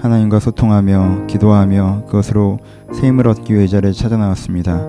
[0.00, 2.58] 하나님과 소통하며 기도하며 그것으로
[2.92, 4.80] 새 힘을 얻기 위해 이 자리에 찾아 나왔습니다.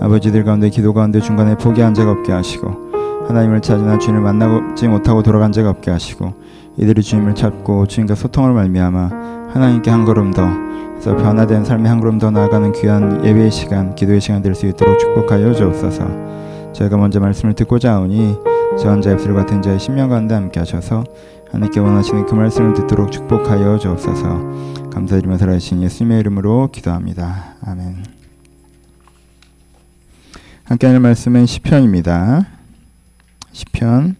[0.00, 2.86] 아버지들 가운데 기도 가운데 중간에 포기한 적 없게 하시고
[3.28, 6.32] 하나님을 찾으나 주님을 만나지 못하고 돌아간 적 없게 하시고
[6.76, 9.10] 이들이 주님을 찾고 주님과 소통을 말미암아
[9.52, 10.46] 하나님께 한 걸음 더
[10.92, 14.98] 그래서 변화된 삶의 한 걸음 더 나아가는 귀한 예배의 시간, 기도의 시간 될 수 있도록
[14.98, 16.06] 축복하여 주옵소서.
[16.72, 18.36] 저희가 먼저 말씀을 듣고자 하오니
[18.78, 21.04] 저 혼자 입술 같은 자의 신명 가운데 함께 하셔서
[21.52, 24.90] 하나님께 원하시는 그 말씀을 듣도록 축복하여 주옵소서.
[24.90, 27.54] 감사드리며 살아계신 예수님의 이름으로 기도합니다.
[27.62, 28.04] 아멘.
[30.64, 32.46] 함께 하는 말씀은 시편입니다.
[33.52, 34.16] 시편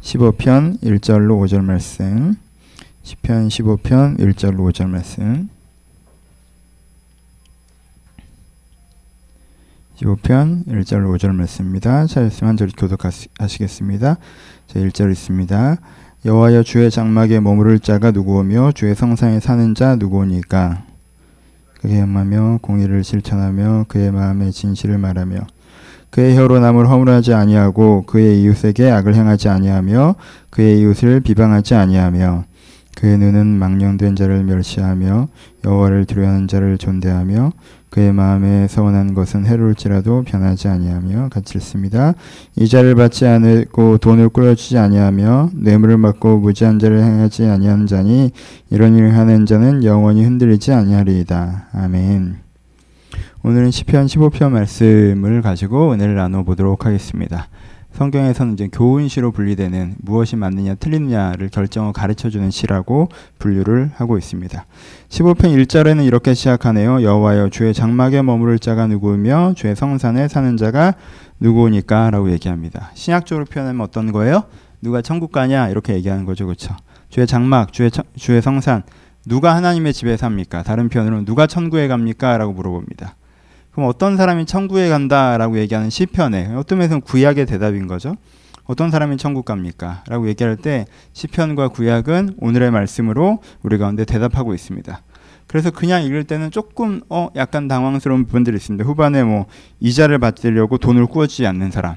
[0.00, 2.36] 15편 1절로 5절 말씀.
[3.02, 5.48] 시편 15편 1절로 5절 말씀.
[9.96, 12.06] 15편 1절 5절 말씀입니다.
[12.06, 14.16] 찾았으면 한 절이 교독하시겠습니다.
[14.68, 15.76] 자 1절 있습니다.
[16.26, 20.82] 여호와여 주의 장막에 머무를 자가 누구오며 주의 성상에 사는 자 누구오니까?
[21.80, 25.38] 그의 행하며 공의를 실천하며 그의 마음의 진실을 말하며
[26.10, 30.16] 그의 혀로 남을 허물하지 아니하고 그의 이웃에게 악을 행하지 아니하며
[30.50, 32.44] 그의 이웃을 비방하지 아니하며
[32.96, 35.28] 그의 눈은 망령된 자를 멸시하며
[35.64, 37.52] 여호와를 두려워하는 자를 존대하며
[37.90, 42.14] 그의 마음에 서원한 것은 해로울지라도 변하지 아니하며 같이 읽습니다.
[42.56, 48.30] 이자를 받지 않고 돈을 꾸려주지 아니하며 뇌물을 받고 무지한 자를 행하지 아니하는 자니
[48.70, 51.68] 이런 일을 하는 자는 영원히 흔들리지 아니하리이다.
[51.72, 52.36] 아멘.
[53.42, 57.48] 오늘은 시편 15편 말씀을 가지고 은혜를 나눠 보도록 하겠습니다.
[57.92, 64.64] 성경에서는 이제 교훈시로 분리되는 무엇이 맞느냐 틀리느냐를 결정을 가르쳐 주는 시라고 분류를 하고 있습니다.
[65.08, 67.02] 15편 1절에는 이렇게 시작하네요.
[67.02, 70.94] 여호와여 주의 장막에 머무를 자가 누구며 주의 성산에 사는 자가
[71.40, 72.90] 누구니까 라고 얘기합니다.
[72.94, 74.44] 신약적으로 표현하면 어떤 거예요?
[74.80, 76.46] 누가 천국 가냐 이렇게 얘기하는 거죠.
[76.46, 76.74] 그렇죠?
[77.10, 78.82] 주의 장막, 주의 주의 성산
[79.26, 80.62] 누가 하나님의 집에 삽니까?
[80.62, 83.16] 다른 표현으로 누가 천국에 갑니까?라고 물어봅니다.
[83.72, 88.16] 그럼 어떤 사람이 천국에 간다라고 얘기하는 시편에 어떤 면에서는 구약의 대답인 거죠.
[88.64, 90.04] 어떤 사람이 천국 갑니까?
[90.06, 95.02] 라고 얘기할 때 시편과 구약은 오늘의 말씀으로 우리 가운데 대답하고 있습니다.
[95.46, 98.84] 그래서 그냥 읽을 때는 조금 어 약간 당황스러운 부분들이 있습니다.
[98.84, 99.46] 후반에 뭐
[99.80, 101.96] 이자를 받으려고 돈을 꾸어주지 않는 사람.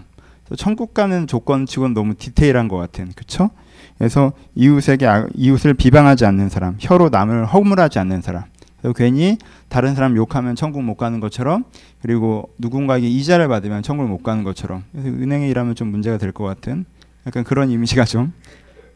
[0.58, 3.52] 천국 가는 조건치고는 너무 디테일한 것 같은 그렇죠?
[3.98, 8.44] 그래서 이웃에게 이웃을 비방하지 않는 사람, 혀로 남을 허물하지 않는 사람.
[8.92, 9.38] 괜히
[9.70, 11.64] 다른 사람 욕하면 천국 못 가는 것처럼
[12.02, 16.44] 그리고 누군가에게 이자를 받으면 천국을 못 가는 것처럼 그래서 은행에 일하면 좀 문제가 될 것
[16.44, 16.84] 같은
[17.26, 18.34] 약간 그런 이미지가 좀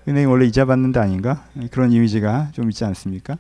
[0.07, 3.37] 은행이 원래 이자 받는 데 아닌가 그런 이미지가 좀 있지 않습니까?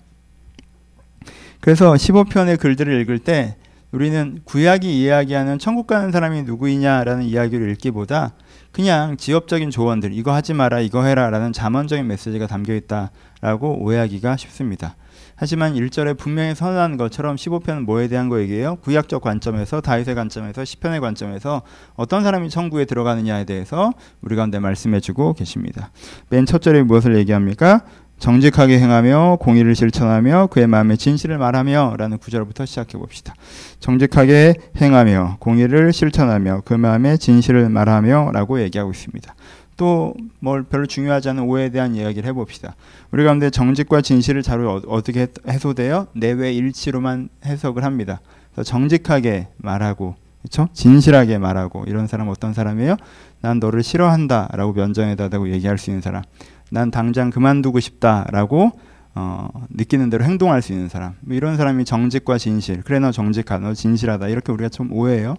[1.59, 3.55] 그래서 15편의 글들을 읽을 때
[3.91, 8.33] 우리는 구약이 이야기하는 천국 가는 사람이 누구이냐라는 이야기를 읽기보다
[8.71, 14.95] 그냥 지엽적인 조언들 이거 하지 마라 이거 해라라는 자문적인 메시지가 담겨 있다라고 오해하기가 쉽습니다.
[15.37, 20.99] 하지만 1절에 분명히 선언한 것처럼 15편은 뭐에 대한 거 얘기해요 구약적 관점에서 다윗의 관점에서 시편의
[20.99, 21.61] 관점에서
[21.95, 25.91] 어떤 사람이 천국에 들어가느냐에 대해서 우리 가운데 말씀해 주고 계십니다.
[26.29, 27.81] 맨 첫 절에 무엇을 얘기합니까?
[28.19, 33.35] 정직하게 행하며 공의를 실천하며 그의 마음의 진실을 말하며라는 구절부터 시작해 봅시다.
[33.79, 39.35] 정직하게 행하며 공의를 실천하며 그 마음의 진실을 말하며라고 얘기하고 있습니다.
[39.77, 42.75] 또 뭘 별로 중요하지 않은 오해에 대한 이야기를 해봅시다.
[43.11, 46.07] 우리 가운데 정직과 진실을 잘 어, 어떻게 해소돼요?
[46.13, 48.21] 내외 일치로만 해석을 합니다.
[48.53, 50.69] 그래서 정직하게 말하고 그렇죠?
[50.73, 52.95] 진실하게 말하고 이런 사람 어떤 사람이에요?
[53.41, 56.23] 난 너를 싫어한다라고 면전에다다고 얘기할 수 있는 사람.
[56.69, 58.71] 난 당장 그만두고 싶다라고
[59.15, 61.15] 어, 느끼는 대로 행동할 수 있는 사람.
[61.21, 62.83] 뭐 이런 사람이 정직과 진실.
[62.83, 65.35] 그래 너 정직하다, 너 진실하다 이렇게 우리가 좀 오해해요.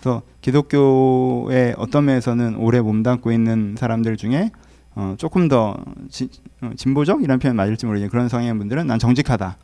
[0.00, 4.50] 그래서 기독교의 어떤 면에서는 오래 몸담고 있는 사람들 중에
[4.94, 5.76] 어, 조금 더
[6.08, 6.28] 지,
[6.62, 9.58] 어, 진보적이라는 표현 맞을지 모르겠는데 그런 성향의 분들은 난 정직하다.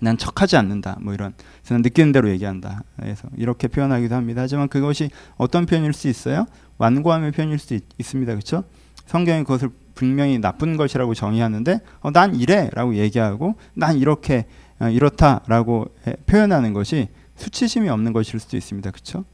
[0.00, 0.98] 난 척하지 않는다.
[1.00, 2.82] 뭐 이런 저는 느끼는 대로 얘기한다.
[2.96, 4.42] 그래서 이렇게 표현하기도 합니다.
[4.42, 6.46] 하지만 그것이 어떤 표현일 수 있어요?
[6.78, 8.64] 완고함의 표현일 수 있, 습니다 그렇죠?
[9.06, 14.46] 성경이 그것을 분명히 나쁜 것이라고 정의하는데 어, 난 이래라고 얘기하고 난 이렇게
[14.80, 18.90] 어, 이렇다라고 해, 표현하는 것이 수치심이 없는 것일 수도 있습니다.
[18.90, 19.24] 그렇죠?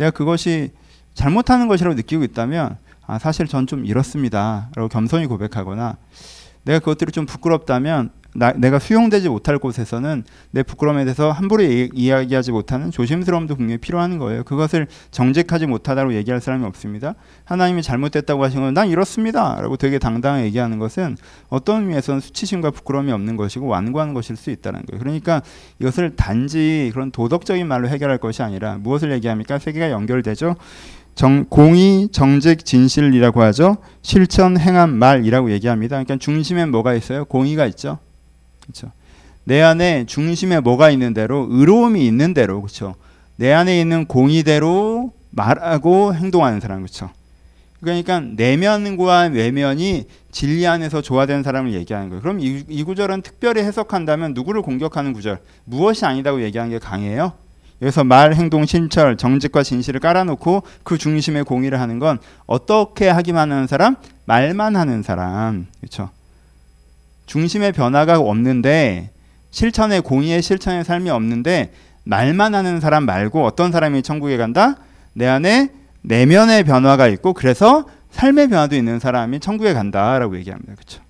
[0.00, 0.70] 내가 그것이
[1.12, 4.70] 잘못하는 것이라고 느끼고 있다면 아, 사실 전 좀 이렇습니다.
[4.74, 5.96] 라고 겸손히 고백하거나
[6.64, 12.52] 내가 그것들이 좀 부끄럽다면 나, 내가 수용되지 못할 곳에서는 내 부끄러움에 대해서 함부로 이, 이야기하지
[12.52, 14.42] 못하는 조심스러움도 분명히 필요한 거예요.
[14.44, 17.14] 그것을 정직하지 못하다고 얘기할 사람이 없습니다.
[17.44, 19.60] 하나님이 잘못됐다고 하신 건 난 이렇습니다.
[19.60, 21.16] 라고 되게 당당하게 얘기하는 것은
[21.48, 25.00] 어떤 의미에서는 수치심과 부끄러움이 없는 것이고 완고하는 것일 수 있다는 거예요.
[25.00, 25.42] 그러니까
[25.80, 29.58] 이것을 단지 그런 도덕적인 말로 해결할 것이 아니라 무엇을 얘기합니까?
[29.58, 30.56] 세계가 연결되죠.
[31.16, 33.78] 정, 공의, 정직, 진실이라고 하죠.
[34.02, 35.96] 실천, 행함, 말이라고 얘기합니다.
[35.96, 37.24] 그러니까 중심엔 뭐가 있어요?
[37.24, 37.98] 공의가 있죠.
[38.70, 38.92] 그렇죠?
[39.44, 42.94] 내 안에 중심에 뭐가 있는 대로 의로움이 있는 대로 그렇죠?
[43.36, 47.10] 내 안에 있는 공의대로 말하고 행동하는 사람 그렇죠?
[47.80, 52.20] 그러니까 내면과 외면이 진리 안에서 조화된 사람을 얘기하는 거예요.
[52.20, 57.32] 그럼 이, 이 구절은 특별히 해석한다면 누구를 공격하는 구절, 무엇이 아니다고 얘기하는 게 강해요.
[57.82, 63.66] 여기서 말, 행동, 신철, 정직과 진실을 깔아놓고 그 중심에 공의를 하는 건 어떻게 하기만 하는
[63.66, 63.96] 사람?
[64.26, 65.66] 말만 하는 사람.
[65.80, 66.10] 그렇죠?
[67.30, 69.10] 중심의 변화가 없는데
[69.52, 71.72] 실천의 공의의 실천의 삶이 없는데
[72.02, 74.74] 말만 하는 사람 말고 어떤 사람이 천국에 간다?
[75.12, 75.70] 내 안에
[76.02, 80.74] 내면의 변화가 있고 그래서 삶의 변화도 있는 사람이 천국에 간다라고 얘기합니다.
[80.74, 81.02] 그렇죠?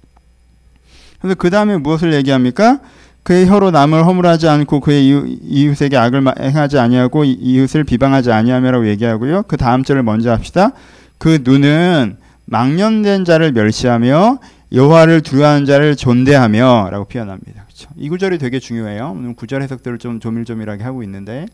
[1.21, 2.81] 그래서 그 다음에 무엇을 얘기합니까?
[3.23, 9.45] 그의 혀로 남을 허물하지 않고 그의 이웃, 에게 악을 행하지 아니하고 이웃을 비방하지 아니하며라고 얘기하고요.
[9.45, 10.73] 그 다음 절을 먼저 합시다.
[11.17, 14.39] 그 눈은 망년된 자를 멸시하며
[14.73, 17.65] 여호와를 두려워하는 자를 존대하며라고 표현합니다.
[17.65, 17.89] 그렇죠?
[17.97, 19.15] 이 구절이 되게 중요해요.
[19.17, 21.47] 오늘 구절 해석들을 좀 조밀조밀하게 하고 있는데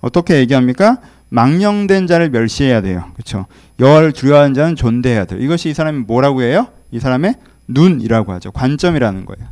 [0.00, 0.98] 어떻게 얘기합니까?
[1.28, 3.04] 망령된 자를 멸시해야 돼요.
[3.14, 3.46] 그렇죠?
[3.80, 5.40] 여호와를 두려워하는 자는 존대해야 돼요.
[5.40, 6.68] 이것이 이 사람이 뭐라고 해요?
[6.90, 7.36] 이 사람의
[7.68, 8.50] 눈이라고 하죠.
[8.52, 9.48] 관점이라는 거예요.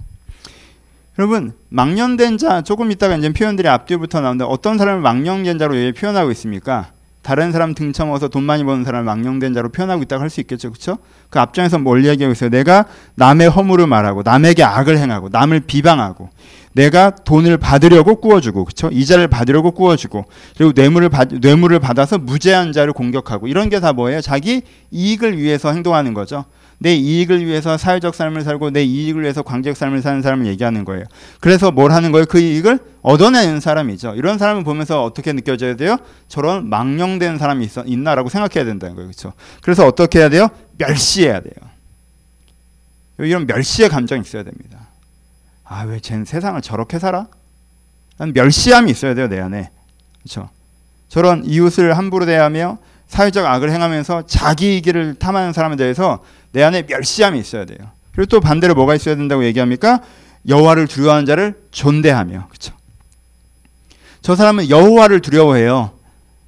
[1.19, 6.31] 여러분 망령된 자 조금 있다가 이제 표현들이 앞뒤부터 나오는데 어떤 사람을 망령된 자로 왜 표현하고
[6.33, 6.91] 있습니까?
[7.23, 10.99] 다른 사람 등쳐먹어서 돈 많이 버는 사람을 망령된 자로 표현하고 있다고 할 수 있겠죠, 그렇죠?
[11.31, 12.51] 그 앞장에서 뭘 얘기하고 있어요?
[12.51, 16.31] 내가 남의 허물을 말하고 남에게 악을 행하고 남을 비방하고
[16.75, 18.89] 내가 돈을 받으려고 꾸어주고 그렇죠?
[18.91, 20.25] 이자를 받으려고 꾸어주고
[20.57, 24.21] 그리고 뇌물을 받 뇌물을 받아서 무죄한 자를 공격하고 이런 게 다 뭐예요?
[24.21, 26.45] 자기 이익을 위해서 행동하는 거죠.
[26.83, 31.05] 내 이익을 위해서 사회적 삶을 살고 내 이익을 위해서 광적 삶을 사는 사람을 얘기하는 거예요.
[31.39, 32.27] 그래서 뭘 하는 거예요?
[32.27, 34.15] 그 이익을 얻어내는 사람이죠.
[34.17, 35.97] 이런 사람을 보면서 어떻게 느껴져야 돼요?
[36.27, 39.09] 저런 망령된 사람이 있어, 있나라고 생각해야 된다는 거예요.
[39.09, 39.33] 그렇죠?
[39.63, 40.49] 그래서 어떻게 해야 돼요?
[40.77, 41.55] 멸시해야 돼요.
[43.19, 44.89] 이런 멸시의 감정이 있어야 됩니다.
[45.65, 47.29] 아, 왜 쟤는 세상을 저렇게 살아?
[48.19, 49.71] 멸시함이 있어야 돼요, 내 안에.
[50.23, 50.51] 그렇죠?
[51.09, 57.39] 저런 이웃을 함부로 대하며 사회적 악을 행하면서 자기 이익을 탐하는 사람에 대해서 내 안에 멸시함이
[57.39, 57.79] 있어야 돼요.
[58.13, 60.01] 그리고 또 반대로 뭐가 있어야 된다고 얘기합니까?
[60.49, 62.49] 여호와를 두려워하는 자를 존대하며.
[62.49, 62.75] 그렇죠?
[64.21, 65.91] 저 사람은 여호와를 두려워해요.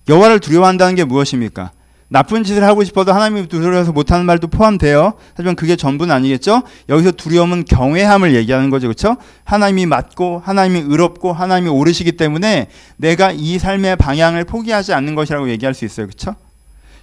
[0.09, 1.73] 여호와를 두려워한다는 게 무엇입니까?
[2.09, 5.15] 나쁜 짓을 하고 싶어도 하나님이 두려워서 못하는 말도 포함돼요.
[5.35, 6.63] 하지만 그게 전부는 아니겠죠.
[6.89, 9.17] 여기서 두려움은 경외함을 얘기하는 거죠, 그렇죠?
[9.45, 12.69] 하나님이 맞고 하나님이 의롭고 하나님이 오르시기 때문에
[12.99, 16.37] 내가 이 삶의 방향을 포기하지 않는 것이라고 얘기할 수 있어요, 그렇죠?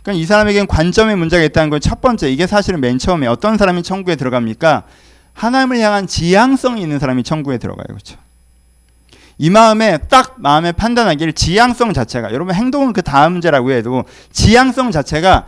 [0.04, 3.84] 그러니까 이 사람에게는 관점의 문제가 있다는 건 첫 번째 이게 사실은 맨 처음에 어떤 사람이
[3.84, 4.84] 천국에 들어갑니까?
[5.34, 8.18] 하나님을 향한 지향성이 있는 사람이 천국에 들어가요, 그렇죠?
[9.38, 15.46] 이 마음에 딱 마음에 판단하기를 지향성 자체가 여러분 행동은 그 다음 문제라고 해도 지향성 자체가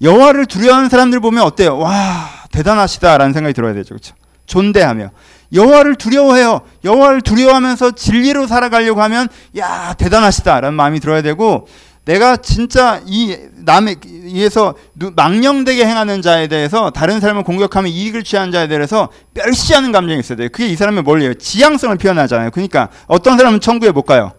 [0.00, 1.78] 여호와를 두려워하는 사람들 보면 어때요?
[1.78, 4.14] 와 대단하시다라는 생각이 들어야 되죠, 그렇죠?
[4.46, 5.10] 존대하며
[5.52, 6.60] 여호와를 두려워해요.
[6.84, 9.28] 여호와를 두려워하면서 진리로 살아가려고 하면
[9.58, 11.66] 야 대단하시다라는 마음이 들어야 되고
[12.04, 14.74] 내가 진짜 이 남에 의해서
[15.14, 20.48] 망령되게 행하는 자에 대해서 다른 사람을 공격하면 이익을 취하는 자에 대해서 멸시하는 감정이 있어야 돼요.
[20.50, 21.34] 그게 이 사람의 뭘예요?
[21.34, 22.50] 지향성을 표현하잖아요.
[22.50, 24.32] 그러니까 어떤 사람은 천국에 못 가요.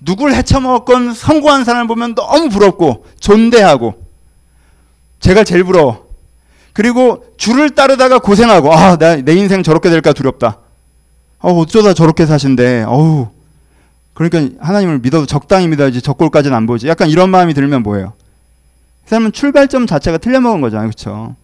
[0.00, 3.94] 누굴 해쳐먹건 성공한 사람을 보면 너무 부럽고 존대하고
[5.18, 6.08] 제가 제일 부러워.
[6.72, 10.58] 그리고 줄을 따르다가 고생하고 아, 내 인생 저렇게 될까 두렵다.
[11.40, 12.84] 어, 어쩌다 저렇게 사신데.
[12.86, 13.39] 어우.
[14.20, 16.86] 그러니까 하나님을 믿어도 적당히 믿어야지 적골까지는 안 보지.
[16.88, 18.12] 약간 이런 마음이 들면 뭐예요?
[19.06, 20.88] 삶은 출발점 자체가 틀려먹은 거잖아요.
[20.88, 21.36] 그렇죠?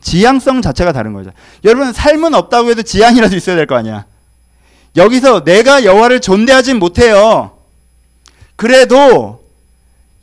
[0.00, 1.30] 지향성 자체가 다른 거죠.
[1.62, 4.06] 여러분 삶은 없다고 해도 지향이라도 있어야 될 거 아니야.
[4.96, 7.52] 여기서 내가 여호와를 존대하진 못해요.
[8.56, 9.44] 그래도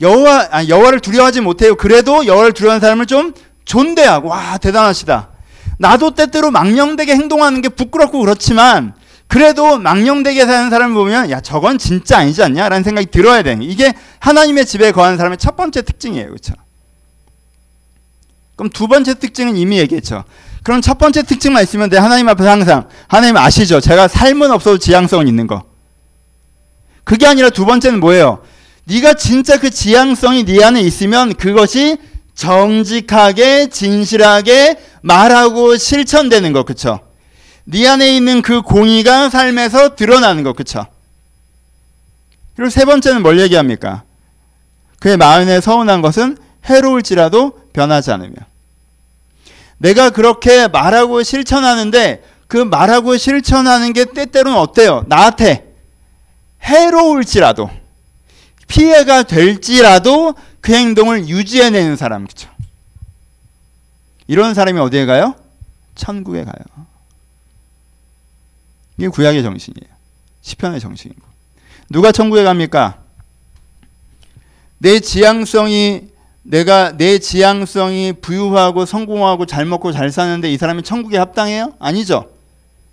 [0.02, 1.76] 여호와 아 여호와를 두려워하지 못해요.
[1.76, 3.34] 그래도 여호와를 두려워하는 사람을 좀
[3.66, 5.30] 존대하고 와 대단하시다.
[5.78, 8.94] 나도 때때로 망령되게 행동하는 게 부끄럽고 그렇지만
[9.30, 14.66] 그래도 망령되게 사는 사람을 보면 야 저건 진짜 아니지 않냐라는 생각이 들어야 되는 이게 하나님의
[14.66, 16.56] 집에 거하는 사람의 첫 번째 특징이에요, 그렇죠?
[18.56, 20.24] 그럼 두 번째 특징은 이미 얘기했죠.
[20.64, 21.98] 그럼 첫 번째 특징만 있으면 돼.
[21.98, 23.80] 하나님 앞에서 항상 하나님 아시죠?
[23.80, 25.64] 제가 삶은 없어도 지향성은 있는 거.
[27.04, 28.42] 그게 아니라 두 번째는 뭐예요?
[28.86, 31.98] 네가 진짜 그 지향성이 네 안에 있으면 그것이
[32.34, 37.00] 정직하게 진실하게 말하고 실천되는 거, 그렇죠?
[37.66, 40.86] 네 안에 있는 그 공의가 삶에서 드러나는 것, 그쵸?
[42.56, 44.04] 그리고 세 번째는 뭘 얘기합니까?
[45.00, 48.36] 그의 마음에 서운한 것은 해로울지라도 변하지 않으며.
[49.78, 55.06] 내가 그렇게 말하고 실천하는데 그 말하고 실천하는 게 때때로는 어때요?
[55.08, 55.74] 나한테
[56.64, 57.70] 해로울지라도
[58.68, 62.50] 피해가 될지라도 그 행동을 유지해내는 사람, 그쵸?
[64.28, 65.34] 이런 사람이 어디에 가요?
[65.96, 66.54] 천국에 가요.
[69.00, 69.90] 이게 구약의 정신이에요.
[70.42, 71.22] 시편의 정신이고.
[71.90, 73.00] 누가 천국에 갑니까?
[74.78, 76.10] 내 지향성이
[76.44, 81.74] 내가 내 지향성이 부유하고 성공하고 잘 먹고 잘 사는데 이 사람이 천국에 합당해요?
[81.80, 82.30] 아니죠.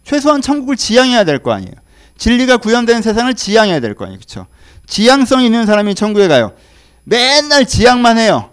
[0.04, 1.72] 최소한 천국을 지향해야 될 거 아니에요.
[2.18, 4.18] 진리가 구현된 세상을 지향해야 될 거 아니에요.
[4.18, 4.46] 그렇죠?
[4.86, 6.52] 지향성 있는 사람이 천국에 가요.
[7.04, 8.50] 맨날 지향만 해요.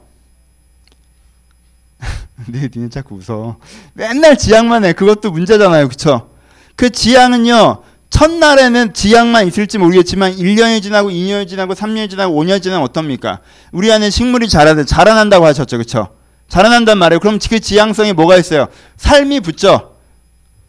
[2.48, 3.57] 네, 니는 자꾸 웃어.
[3.93, 4.93] 맨날 지향만 해.
[4.93, 5.88] 그것도 문제잖아요.
[5.89, 6.29] 그쵸?
[6.75, 13.39] 그 지향은요, 첫날에는 지향만 있을지 모르겠지만 1년이 지나고 2년이 지나고 3년이 지나고 5년이 지나면 어떻습니까?
[13.72, 15.77] 우리 안에 식물이 자라, 자라난다고 하셨죠.
[15.80, 16.10] 그쵸?
[16.48, 17.20] 자라난단 말이에요.
[17.20, 18.68] 그럼 그 지향성이 뭐가 있어요?
[18.98, 19.96] 삶이 붙죠?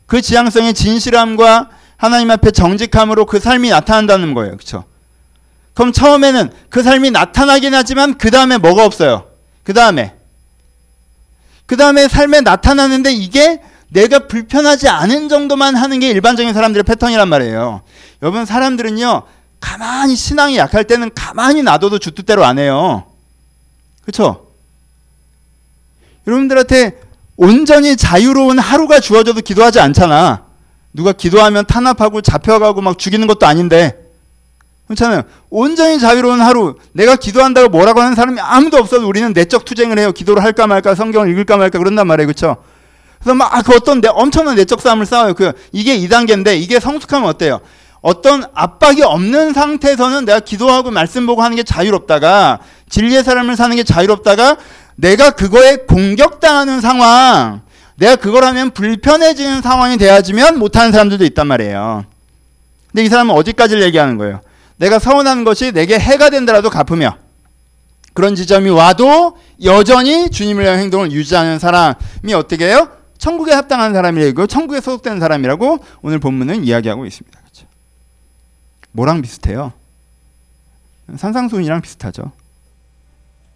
[0.06, 4.56] 그 지향성의 진실함과 하나님 앞에 정직함으로 그 삶이 나타난다는 거예요.
[4.56, 4.84] 그쵸?
[5.74, 9.26] 그럼 처음에는 그 삶이 나타나긴 하지만 그 다음에 뭐가 없어요?
[9.64, 10.14] 그 다음에
[11.66, 13.60] 그 다음에 삶에 나타나는데 이게
[13.94, 17.80] 내가 불편하지 않은 정도만 하는 게 일반적인 사람들의 패턴이란 말이에요.
[18.22, 19.22] 여러분 사람들은요
[19.60, 23.04] 가만히 신앙이 약할 때는 가만히 놔둬도 주뜻대로 안 해요.
[24.02, 24.48] 그렇죠?
[26.26, 27.00] 여러분들한테
[27.36, 30.44] 온전히 자유로운 하루가 주어져도 기도하지 않잖아.
[30.92, 34.00] 누가 기도하면 탄압하고 잡혀가고 막 죽이는 것도 아닌데.
[34.86, 35.22] 그렇잖아요.
[35.50, 36.76] 온전히 자유로운 하루.
[36.92, 40.12] 내가 기도한다고 뭐라고 하는 사람이 아무도 없어도 우리는 내적 투쟁을 해요.
[40.12, 42.26] 기도를 할까 말까, 성경을 읽을까 말까 그런단 말이에요.
[42.26, 42.56] 그렇죠?
[43.24, 45.32] 그래서 막 그 어떤 내, 엄청난 내적 싸움을 싸워요.
[45.34, 47.60] 그 이게 2단계인데 이게 성숙하면 어때요?
[48.02, 52.58] 어떤 압박이 없는 상태에서는 내가 기도하고 말씀 보고 하는 게 자유롭다가
[52.90, 54.58] 진리의 사람을 사는 게 자유롭다가
[54.96, 57.62] 내가 그거에 공격당하는 상황,
[57.96, 62.04] 내가 그걸 하면 불편해지는 상황이 되어지면 못하는 사람들도 있단 말이에요.
[62.92, 64.42] 근데 이 사람은 어디까지를 얘기하는 거예요?
[64.76, 67.16] 내가 서운한 것이 내게 해가 된다라도 갚으며
[68.12, 72.88] 그런 지점이 와도 여전히 주님을 위한 행동을 유지하는 사람이 어떻게 해요?
[73.24, 77.40] 천국에 합당한 사람이라고 천국에 소속된 사람이라고 오늘 본문은 이야기하고 있습니다.
[77.40, 77.66] 그렇죠?
[78.92, 79.72] 뭐랑 비슷해요?
[81.16, 82.32] 산상수훈이랑 비슷하죠.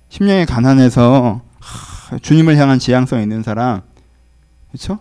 [0.09, 3.83] 심령이 가난해서 하, 주님을 향한 지향성 있는 사람,
[4.71, 5.01] 그렇죠?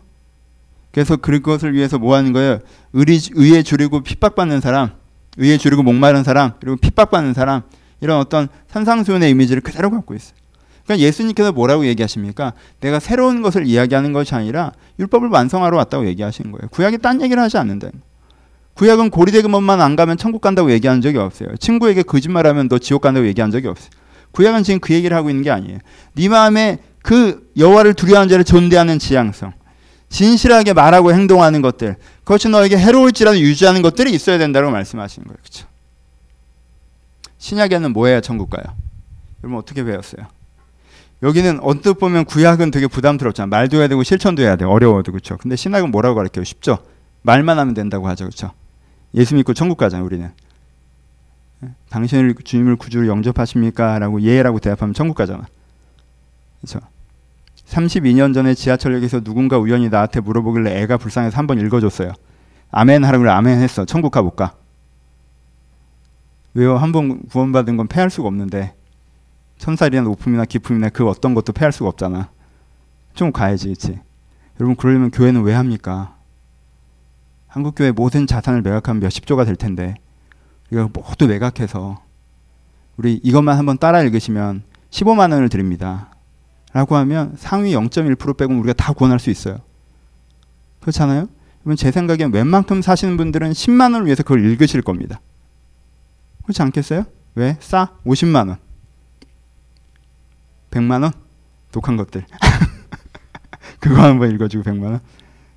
[0.91, 2.59] 그래서 그것을 위해서 뭐 하는 거예요?
[2.91, 4.91] 의리, 의에 줄이고 핍박받는 사람,
[5.37, 7.61] 의에 줄이고 목마른 사람, 그리고 핍박받는 사람,
[8.01, 10.35] 이런 어떤 산상수훈의 이미지를 그대로 갖고 있어요.
[10.87, 12.53] 그러니까 예수님께서 뭐라고 얘기하십니까?
[12.79, 16.69] 내가 새로운 것을 이야기하는 것이 아니라 율법을 완성하러 왔다고 얘기하신 거예요.
[16.69, 17.89] 구약이 딴 얘기를 하지 않는다.
[18.73, 21.55] 구약은 고리대금만 안 가면 천국 간다고 얘기한 적이 없어요.
[21.57, 23.89] 친구에게 거짓말하면 너 지옥 간다고 얘기한 적이 없어요.
[24.31, 25.79] 구약은 지금 그 얘기를 하고 있는 게 아니에요.
[26.13, 29.53] 네 마음에 그 여호와를 두려워하는 자를 존대하는 지향성,
[30.09, 35.37] 진실하게 말하고 행동하는 것들, 그것이 너에게 해로울지라도 유지하는 것들이 있어야 된다고 말씀하시는 거예요.
[35.41, 35.67] 그렇죠?
[37.39, 38.63] 신약에는 뭐예요, 천국 가요?
[39.43, 40.36] 여러분 어떻게 배웠어요?
[41.23, 43.47] 여기는 언뜻 보면 구약은 되게 부담스럽잖아.
[43.47, 44.65] 말도 해야 되고 실천도 해야 돼.
[44.65, 45.37] 어려워도 그렇죠.
[45.37, 46.43] 근데 신약은 뭐라고 가르쳐요?
[46.43, 46.77] 쉽죠.
[47.23, 48.51] 말만 하면 된다고 하죠, 그렇죠?
[49.15, 50.29] 예수 믿고 천국 가잖아요, 우리는.
[51.89, 53.97] 당신을 주님을 구주로 영접하십니까?
[53.97, 55.45] 라고 예라고 대답하면 천국 가잖아.
[56.61, 56.79] 그렇죠?
[57.67, 62.13] 32년 전에 지하철역에서 누군가 우연히 나한테 물어보길래 애가 불쌍해서 한 번 읽어줬어요.
[62.71, 63.85] 아멘 하라고 그래 아멘 했어.
[63.85, 64.53] 천국 가못 가.
[66.53, 66.77] 왜요?
[66.77, 68.73] 한 번 구원받은 건 패할 수가 없는데
[69.57, 72.29] 천살이나 높음이나 기품이나 그 어떤 것도 패할 수가 없잖아.
[73.13, 73.99] 좀 가야지, 그치?
[74.59, 76.15] 여러분 그러려면 교회는 왜 합니까?
[77.47, 79.95] 한국 교회 모든 자산을 매각하면 몇십조가 될 텐데
[80.71, 82.01] 이거 모두 매각해서
[82.97, 86.09] 우리 이것만 한번 따라 읽으시면 15만 원을 드립니다.
[86.73, 89.59] 라고 하면 상위 0.1% 빼고는 우리가 다 구원할 수 있어요.
[90.81, 91.27] 그렇잖아요?
[91.61, 95.19] 그러면 제 생각엔 웬만큼 사시는 분들은 10만 원을 위해서 그걸 읽으실 겁니다.
[96.43, 97.05] 그렇지 않겠어요?
[97.35, 97.57] 왜?
[97.59, 97.89] 싸?
[98.05, 98.57] 50만 원.
[100.77, 101.11] 100만 원?
[101.71, 102.25] 독한 것들.
[103.79, 104.99] 그거 한번 읽어주고 100만 원.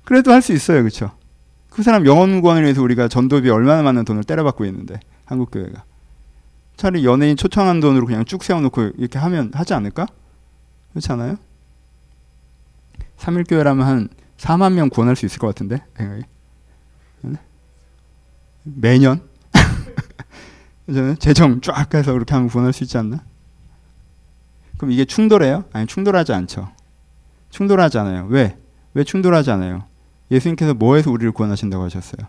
[0.03, 0.81] 그래도 할 수 있어요.
[0.81, 1.11] 그렇죠?
[1.69, 5.83] 그 사람 영혼 구원을 위해서 우리가 전도비 얼마나 많은 돈을 때려받고 있는데 한국 교회가
[6.75, 10.07] 차라리 연예인 초청한 돈으로 그냥 쭉 세워놓고 이렇게 하면 하지 않을까?
[10.91, 11.37] 그렇지 않아요?
[13.17, 16.23] 3일교회라면 한 4만 명 구원할 수 있을 것 같은데 생각이
[18.63, 19.21] 매년
[21.19, 23.23] 재정 쫙 해서 그렇게 하면 구원할 수 있지 않나?
[24.81, 25.65] 그럼 이게 충돌해요?
[25.73, 26.71] 아니 충돌하지 않죠.
[27.51, 28.25] 충돌하지 않아요.
[28.29, 28.57] 왜?
[28.95, 29.83] 왜 충돌하지 않아요?
[30.31, 32.27] 예수님께서 뭐에서 우리를 구원하신다고 하셨어요?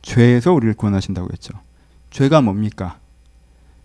[0.00, 1.52] 죄에서 우리를 구원하신다고 했죠.
[2.08, 2.98] 죄가 뭡니까?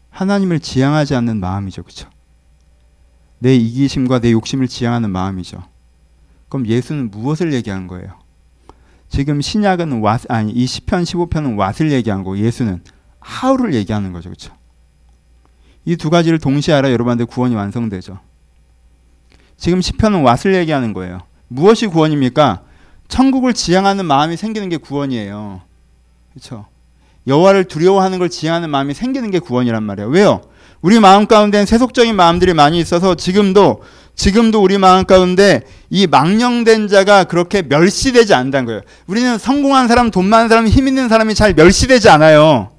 [0.10, 1.84] 하나님을 지향하지 않는 마음이죠.
[1.84, 2.10] 그렇죠?
[3.40, 5.62] 내 이기심과 내 욕심을 지향하는 마음이죠.
[6.48, 8.18] 그럼 예수는 무엇을 얘기한 거예요?
[9.10, 12.86] 지금 신약은 왓 아니 이 시편 15편은 왓을 얘기한 거 예수는
[13.20, 14.30] 하우를 얘기하는 거죠.
[14.30, 14.57] 그렇죠?
[15.88, 18.20] 이 두 가지를 동시에 알아 여러분한테 구원이 완성되죠.
[19.56, 21.22] 지금 시편은 왓을 얘기하는 거예요.
[21.48, 22.62] 무엇이 구원입니까?
[23.08, 25.62] 천국을 지향하는 마음이 생기는 게 구원이에요.
[26.34, 26.66] 그렇죠?
[27.26, 30.10] 여호와를 두려워하는 걸 지향하는 마음이 생기는 게 구원이란 말이에요.
[30.10, 30.42] 왜요?
[30.82, 33.82] 우리 마음 가운데는 세속적인 마음들이 많이 있어서 지금도
[34.16, 38.82] 지금도 우리 마음 가운데 이 망령된 자가 그렇게 멸시되지 않는다는 거예요.
[39.08, 42.72] 우리는 성공한 사람, 돈 많은 사람, 힘 있는 사람이 잘 멸시되지 않아요.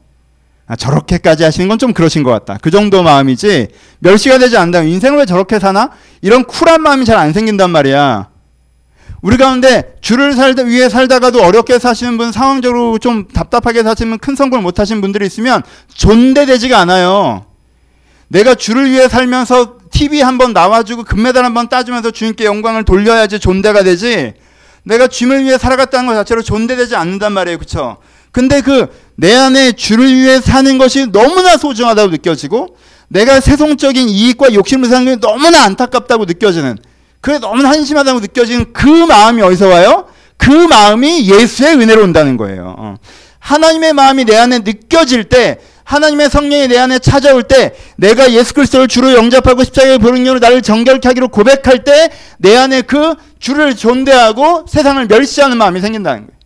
[0.68, 2.58] 아, 저렇게까지 하시는 건 좀 그러신 것 같다.
[2.60, 3.68] 그 정도 마음이지
[4.00, 4.82] 멸시가 되지 않는다.
[4.82, 5.90] 인생을 왜 저렇게 사나?
[6.22, 8.28] 이런 쿨한 마음이 잘 안 생긴단 말이야.
[9.22, 14.62] 우리 가운데 주를 살다 위에 살다가도 어렵게 사시는 분, 상황적으로 좀 답답하게 사시는 큰 성공을
[14.62, 15.62] 못 하신 분들이 있으면
[15.94, 17.46] 존대되지가 않아요.
[18.28, 23.38] 내가 주를 위해 살면서 TV 한 번 나와주고 금메달 한 번 따주면서 주님께 영광을 돌려야지
[23.40, 24.34] 존대가 되지.
[24.84, 27.58] 내가 주님을 위해 살아갔다는 것 자체로 존대되지 않는단 말이에요.
[27.58, 27.96] 그쵸?
[28.30, 28.88] 근데 그
[29.20, 32.76] 내 안에 주를 위해 사는 것이 너무나 소중하다고 느껴지고
[33.08, 36.78] 내가 세속적인 이익과 욕심을 사는 게 너무나 안타깝다고 느껴지는
[37.20, 40.06] 그게 너무나 한심하다고 느껴지는 그 마음이 어디서 와요?
[40.36, 42.76] 그 마음이 예수의 은혜로 온다는 거예요.
[42.78, 42.94] 어.
[43.40, 48.86] 하나님의 마음이 내 안에 느껴질 때 하나님의 성령이 내 안에 찾아올 때 내가 예수 그리스도를
[48.86, 55.04] 주로 영접하고 십자가의 보응령으로 나를 정결케 하기로 고백할 때 내 안에 그 주를 존대하고 세상을
[55.06, 56.37] 멸시하는 마음이 생긴다는 거예요.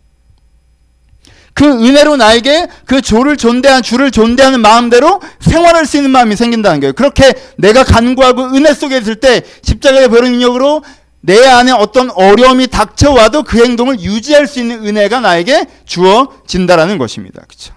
[1.53, 6.93] 그 은혜로 나에게 그 주를 존대한 주를 존대하는 마음대로 생활할 수 있는 마음이 생긴다는 거예요.
[6.93, 10.83] 그렇게 내가 간구하고 은혜 속에 있을 때 십자가의 보응령으로
[11.21, 17.41] 내 안에 어떤 어려움이 닥쳐와도 그 행동을 유지할 수 있는 은혜가 나에게 주어진다라는 것입니다.
[17.47, 17.73] 그렇죠?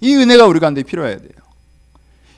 [0.00, 1.30] 이 은혜가 우리 가운데 필요해야 돼요.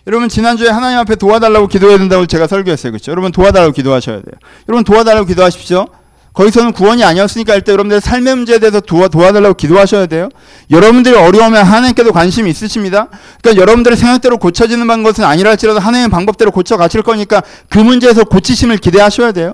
[0.06, 2.92] 여러분 지난주에 하나님 앞에 도와달라고 기도해야 된다고 제가 설교했어요.
[2.92, 3.10] 그렇죠?
[3.10, 4.38] 여러분 도와달라고 기도하셔야 돼요.
[4.68, 5.86] 여러분 도와달라고 기도하십시오.
[6.32, 10.28] 거기서는 구원이 아니었으니까 할때 여러분들 삶의 문제에 대해서 도와, 도와달라고 기도하셔야 돼요.
[10.70, 13.08] 여러분들이 어려우면 하나님께도 관심이 있으십니다.
[13.42, 18.78] 그러니까 여러분들의 생각대로 고쳐지는 것은 아니라 할지라도 하나님의 방법대로 고쳐 가실 거니까 그 문제에서 고치심을
[18.78, 19.52] 기대하셔야 돼요.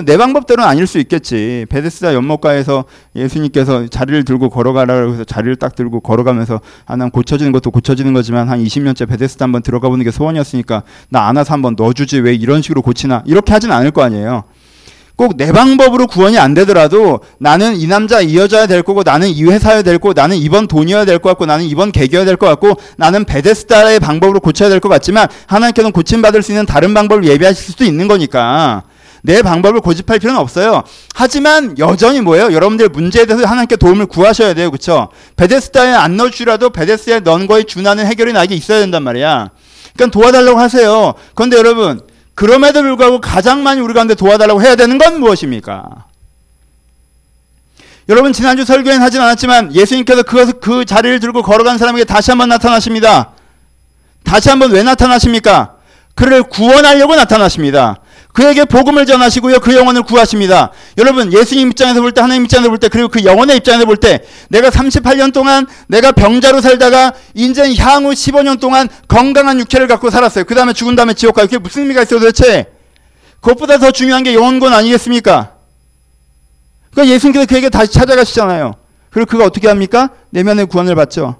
[0.00, 1.66] 내 방법대로는 아닐 수 있겠지.
[1.68, 2.84] 베데스다 연못가에서
[3.14, 8.48] 예수님께서 자리를 들고 걸어가라고 해서 자리를 딱 들고 걸어가면서 아, 난 고쳐지는 것도 고쳐지는 거지만
[8.48, 12.80] 한 20년째 베데스다 한번 들어가 보는 게 소원이었으니까 나 안아서 한번 넣어주지 왜 이런 식으로
[12.80, 14.44] 고치나 이렇게 하진 않을 거 아니에요.
[15.14, 19.44] 꼭 내 방법으로 구원이 안 되더라도 나는 이 남자 이 여자야 될 거고 나는 이
[19.44, 22.74] 회사야 될 거고 나는 이번 돈이어야 될 것 같고 나는 이번 계기여야 될 것 같고
[22.96, 27.84] 나는 베데스다의 방법으로 고쳐야 될 것 같지만 하나님께서는 고침받을 수 있는 다른 방법을 예비하실 수도
[27.84, 28.84] 있는 거니까
[29.22, 30.82] 내 방법을 고집할 필요는 없어요.
[31.14, 32.52] 하지만 여전히 뭐예요?
[32.52, 34.70] 여러분들 문제에 대해서 하나님께 도움을 구하셔야 돼요.
[34.70, 35.08] 그렇죠?
[35.36, 39.50] 베데스다에 안 넣어주라도 베데스다에 넣은 거에 준하는 해결이 나에게 있어야 된단 말이야.
[39.94, 41.14] 그러니까 도와달라고 하세요.
[41.34, 42.00] 그런데 여러분
[42.34, 46.06] 그럼에도 불구하고 가장 많이 우리 가운데 도와달라고 해야 되는 건 무엇입니까?
[48.08, 53.30] 여러분 지난주 설교엔 하진 않았지만 예수님께서 그, 그 자리를 들고 걸어간 사람에게 다시 한번 나타나십니다.
[54.24, 55.76] 다시 한번 왜 나타나십니까?
[56.16, 58.00] 그를 구원하려고 나타나십니다.
[58.32, 59.60] 그에게 복음을 전하시고요.
[59.60, 60.70] 그 영혼을 구하십니다.
[60.96, 64.24] 여러분, 예수님 입장에서 볼 때, 하나님 입장에서 볼 때, 그리고 그 영혼의 입장에서 볼 때,
[64.48, 70.44] 내가 38년 동안 내가 병자로 살다가, 이제 향후 15년 동안 건강한 육체를 갖고 살았어요.
[70.44, 71.46] 그 다음에 죽은 다음에 지옥 가요.
[71.46, 72.72] 그게 무슨 의미가 있어요, 도대체?
[73.40, 75.52] 그것보다 더 중요한 게 영혼권 아니겠습니까?
[76.92, 78.74] 그러니까 예수님께서 그에게 다시 찾아가시잖아요.
[79.10, 80.10] 그리고 그가 어떻게 합니까?
[80.30, 81.36] 내면의 구원을 받죠.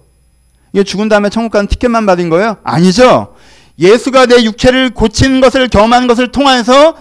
[0.75, 2.57] 이게 죽은 다음에 천국 가는 티켓만 받은 거예요?
[2.65, 3.35] 아니죠.
[3.83, 6.95] 예수가 내 육체를 고친 것을 경험한 것을 통해서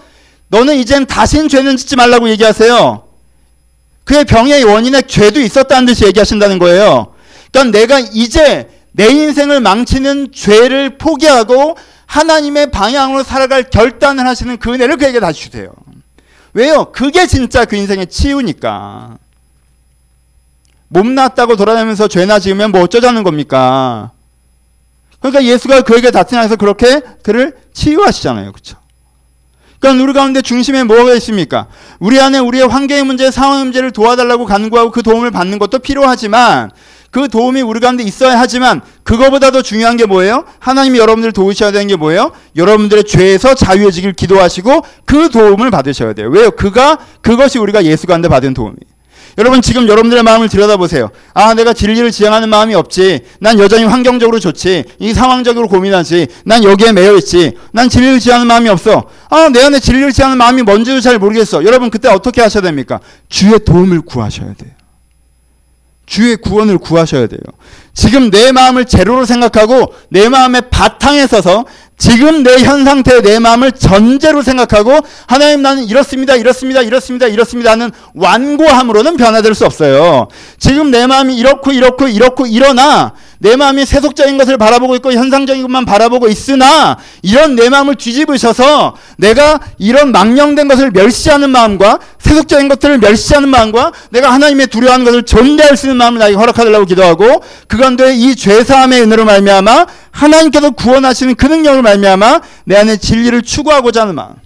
[0.48, 3.04] 너는 이젠 다신 죄는 짓지 말라고 얘기하세요.
[4.04, 7.14] 그의 병의 원인에 죄도 있었다는 듯이 얘기하신다는 거예요.
[7.52, 14.96] 그러니까 내가 이제 내 인생을 망치는 죄를 포기하고 하나님의 방향으로 살아갈 결단을 하시는 그 은혜를
[14.96, 15.72] 그에게 다시 주세요.
[16.52, 16.92] 왜요?
[16.92, 19.16] 그게 진짜 그 인생의 치유니까.
[20.88, 24.10] 몸 났다고 돌아다니면서 죄나 지으면 뭐 어쩌자는 겁니까?
[25.22, 28.52] 그러니까 예수가 그에게 나타나서 그렇게 그를 치유하시잖아요.
[28.52, 28.76] 그렇죠?
[29.78, 31.66] 그러니까 우리 가운데 중심에 뭐가 있습니까?
[31.98, 36.70] 우리 안에 우리의 환경의 문제, 상황 문제를 도와달라고 간구하고 그 도움을 받는 것도 필요하지만
[37.10, 40.44] 그 도움이 우리 가운데 있어야 하지만 그거보다 더 중요한 게 뭐예요?
[40.60, 42.32] 하나님이 여러분들을 도우셔야 되는 게 뭐예요?
[42.56, 46.30] 여러분들의 죄에서 자유해지길 기도하시고 그 도움을 받으셔야 돼요.
[46.30, 46.50] 왜요?
[46.52, 48.91] 그가 그것이 우리가 예수 가운데 받은 도움이에요.
[49.38, 51.10] 여러분 지금 여러분들의 마음을 들여다보세요.
[51.34, 53.20] 아 내가 진리를 지향하는 마음이 없지.
[53.40, 54.84] 난 여전히 환경적으로 좋지.
[54.98, 56.26] 이 상황적으로 고민하지.
[56.44, 57.52] 난 여기에 매여 있지.
[57.72, 59.08] 난 진리를 지향하는 마음이 없어.
[59.30, 61.64] 아 내 안에 진리를 지향하는 마음이 뭔지도 잘 모르겠어.
[61.64, 63.00] 여러분 그때 어떻게 하셔야 됩니까?
[63.28, 64.70] 주의 도움을 구하셔야 돼요.
[66.06, 67.40] 주의 구원을 구하셔야 돼요.
[67.94, 71.64] 지금 내 마음을 제로로 생각하고 내 마음의 바탕에 서서
[72.02, 77.92] 지금 내 현 상태의 내 마음을 전제로 생각하고 하나님 나는 이렇습니다, 이렇습니다, 이렇습니다, 이렇습니다 하는
[78.14, 80.26] 완고함으로는 변화될 수 없어요.
[80.58, 83.12] 지금 내 마음이 이렇고 이렇고 이렇고 이러나
[83.42, 89.58] 내 마음이 세속적인 것을 바라보고 있고 현상적인 것만 바라보고 있으나 이런 내 마음을 뒤집으셔서 내가
[89.78, 95.86] 이런 망령된 것을 멸시하는 마음과 세속적인 것들을 멸시하는 마음과 내가 하나님의 두려워하는 것을 존대할 수
[95.86, 101.82] 있는 마음을 나에게 허락하달라고 기도하고 그 가운데 이 죄사함의 은혜로 말미암아 하나님께서 구원하시는 그 능력을
[101.82, 104.36] 말미암아 내 안에 진리를 추구하고자 하는 마음.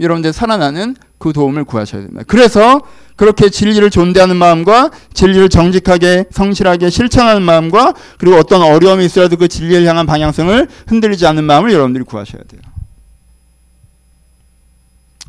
[0.00, 2.24] 여러분들 살아나는 그 도움을 구하셔야 됩니다.
[2.26, 2.80] 그래서
[3.14, 9.86] 그렇게 진리를 존대하는 마음과 진리를 정직하게 성실하게 실천하는 마음과 그리고 어떤 어려움이 있어도 그 진리를
[9.86, 12.62] 향한 방향성을 흔들리지 않는 마음을 여러분들이 구하셔야 돼요.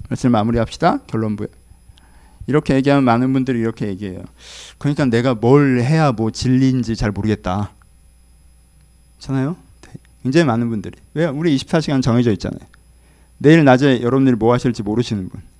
[0.08, 1.00] 말씀 마무리합시다.
[1.08, 1.48] 결론부에.
[2.48, 4.24] 이렇게 얘기하면 많은 분들이 이렇게 얘기해요.
[4.78, 7.72] 그러니까 내가 뭘 해야 뭐 진리인지 잘 모르겠다.
[9.20, 9.58] 잖아요?
[10.24, 10.98] 굉장히 많은 분들이.
[11.14, 11.26] 왜?
[11.26, 12.62] 우리 24시간 정해져 있잖아요.
[13.40, 15.51] 내일 낮에 여러분들이 뭐 하실지 모르시는 분.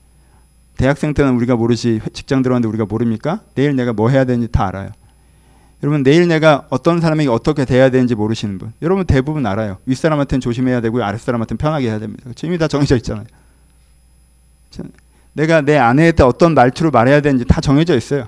[0.82, 3.42] 대학생 때는 우리가 모르지 직장 들어갔는데 우리가 모릅니까?
[3.54, 4.90] 내일 내가 뭐 해야 되는지 다 알아요.
[5.84, 8.74] 여러분 내일 내가 어떤 사람에게 어떻게 대해야 되는지 모르시는 분.
[8.82, 9.78] 여러분 대부분 알아요.
[9.86, 12.32] 윗사람한테는 조심해야 되고 아랫사람한테는 편하게 해야 됩니다.
[12.44, 13.26] 이미 다 정해져 있잖아요.
[15.34, 18.28] 내가 내 아내한테 어떤 말투로 말해야 되는지 다 정해져 있어요.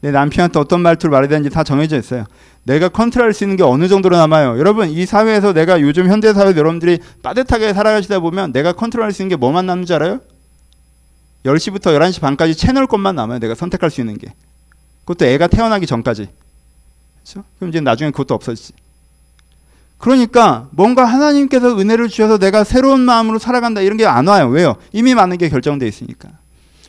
[0.00, 2.24] 내 남편한테 어떤 말투로 말해야 되는지 다 정해져 있어요.
[2.62, 4.58] 내가 컨트롤할 수 있는 게 어느 정도로 남아요.
[4.58, 9.28] 여러분 이 사회에서 내가 요즘 현대 사회 여러분들이 빠듯하게 살아가시다 보면 내가 컨트롤할 수 있는
[9.28, 10.20] 게 뭐만 남는지 알아요?
[11.44, 13.38] 10시부터 11시 반까지 채널 것만 남아요.
[13.38, 14.32] 내가 선택할 수 있는 게.
[15.04, 16.28] 그것도 애가 태어나기 전까지.
[17.16, 17.44] 그렇죠?
[17.58, 18.72] 그럼 이제 나중에 그것도 없어지지.
[19.98, 24.48] 그러니까 뭔가 하나님께서 은혜를 주셔서 내가 새로운 마음으로 살아간다 이런 게 안 와요.
[24.48, 24.76] 왜요?
[24.92, 26.30] 이미 많은 게 결정돼 있으니까.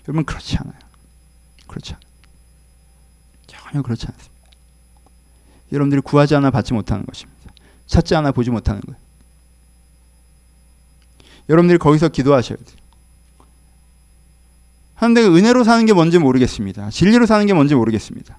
[0.07, 0.79] 여러분 그렇지 않아요.
[1.67, 2.11] 그렇지 않아요.
[3.47, 4.31] 전혀 그렇지 않습니다.
[5.71, 7.39] 여러분들이 구하지 않아 받지 못하는 것입니다.
[7.87, 8.99] 찾지 않아 보지 못하는 거예요.
[11.49, 12.80] 여러분들이 거기서 기도하셔야 돼요.
[15.01, 16.91] 하나님 내 은혜로 사는 게 뭔지 모르겠습니다.
[16.91, 18.37] 진리로 사는 게 뭔지 모르겠습니다.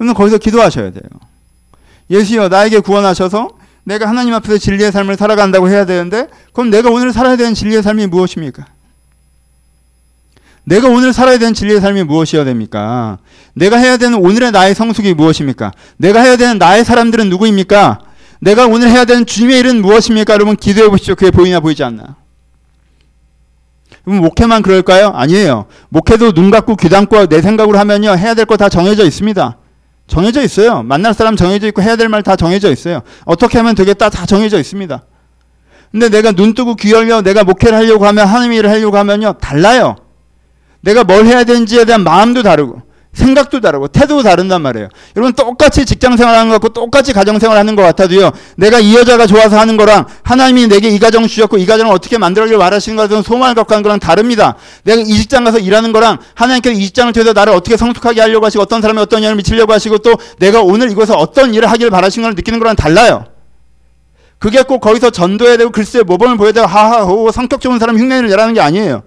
[0.00, 1.02] 여러분 거기서 기도하셔야 돼요.
[2.08, 3.50] 예수여 나에게 구원하셔서
[3.84, 8.06] 내가 하나님 앞에서 진리의 삶을 살아간다고 해야 되는데 그럼 내가 오늘 살아야 되는 진리의 삶이
[8.06, 8.64] 무엇입니까?
[10.64, 13.18] 내가 오늘 살아야 되는 진리의 삶이 무엇이어야 됩니까?
[13.52, 15.72] 내가 해야 되는 오늘의 나의 성숙이 무엇입니까?
[15.98, 18.00] 내가 해야 되는 나의 사람들은 누구입니까?
[18.40, 20.32] 내가 오늘 해야 되는 주님의 일은 무엇입니까?
[20.32, 21.14] 여러분 기도해 보십시오.
[21.14, 22.16] 그게 보이나 보이지 않나?
[24.08, 25.08] 그럼 목회만 그럴까요?
[25.14, 25.66] 아니에요.
[25.90, 28.16] 목회도 눈 감고 귀 감고 내 생각으로 하면요.
[28.16, 29.58] 해야 될 거 다 정해져 있습니다.
[30.06, 30.82] 정해져 있어요.
[30.82, 33.02] 만날 사람 정해져 있고 해야 될 말 다 정해져 있어요.
[33.26, 35.02] 어떻게 하면 되겠다 다 정해져 있습니다.
[35.92, 39.34] 근데 내가 눈 뜨고 귀 열며 내가 목회를 하려고 하면 하나님의 일을 하려고 하면요.
[39.34, 39.96] 달라요.
[40.80, 42.80] 내가 뭘 해야 되는지에 대한 마음도 다르고
[43.18, 44.88] 생각도 다르고 태도도 다른단 말이에요.
[45.16, 48.30] 여러분 똑같이 직장 생활하는 것 같고 똑같이 가정 생활하는 것 같아도요.
[48.56, 52.58] 내가 이 여자가 좋아서 하는 거랑 하나님이 내게 이 가정 주셨고 이 가정을 어떻게 만들려고
[52.58, 54.54] 말하시는 것은 소망을 갖고 하는 거랑 다릅니다.
[54.84, 58.62] 내가 이 직장 가서 일하는 거랑 하나님께서 이 직장을 통해서 나를 어떻게 성숙하게 하려고 하시고
[58.62, 62.34] 어떤 사람이 어떤 영향을 미치려고 하시고 또 내가 오늘 이곳에서 어떤 일을 하기를 바라시는 걸
[62.36, 63.24] 느끼는 거랑 달라요.
[64.38, 68.54] 그게 꼭 거기서 전도해야 되고 글쎄 모범을 보여야 되고 하하호 성격 좋은 사람 흉내를 내라는
[68.54, 69.02] 게 아니에요.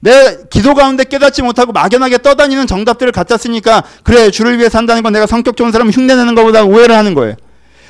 [0.00, 5.12] 내 기도 가운데 깨닫지 못하고 막연하게 떠다니는 정답들을 갖다 쓰니까 그래 주를 위해 산다는 건
[5.12, 7.36] 내가 성격 좋은 사람 흉내내는 것보다 오해를 하는 거예요.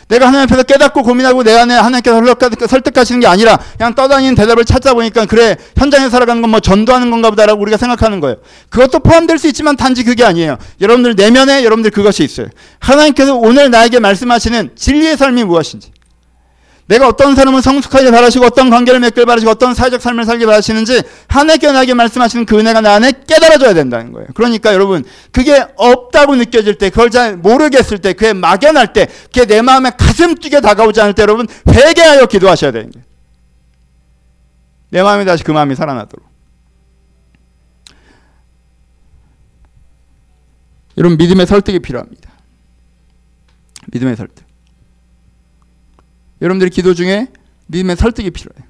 [0.08, 2.20] 내가 하나님 앞에서 깨닫고 고민하고 내 안에 하나님께서
[2.66, 7.30] 설득하시는 게 아니라 그냥 떠다니는 대답을 찾다 보니까 그래 현장에 살아가는 건 뭐 전도하는 건가
[7.30, 8.38] 보다라고 우리가 생각하는 거예요.
[8.70, 10.58] 그것도 포함될 수 있지만 단지 그게 아니에요.
[10.80, 12.48] 여러분들 내면에 여러분들 그것이 있어요.
[12.80, 15.92] 하나님께서 오늘 나에게 말씀하시는 진리의 삶이 무엇인지
[16.90, 21.70] 내가 어떤 사람을 성숙하게 바라시고 어떤 관계를 맺길 바라시고 어떤 사회적 삶을 살기 바라시는지 하나님께
[21.70, 24.26] 나에게 말씀하시는 그 은혜가 나 안에 깨달아져야 된다는 거예요.
[24.34, 29.62] 그러니까 여러분 그게 없다고 느껴질 때 그걸 잘 모르겠을 때 그게 막연할 때 그게 내
[29.62, 33.06] 마음에 가슴 뛰게 다가오지 않을 때 여러분 회개하여 기도하셔야 되는 거예요.
[34.90, 36.28] 내 마음에 다시 그 마음이 살아나도록.
[40.98, 42.32] 여러분 믿음의 설득이 필요합니다.
[43.92, 44.49] 믿음의 설득.
[46.40, 47.28] 여러분들이 기도 중에
[47.66, 48.68] 믿음의 설득이 필요해요.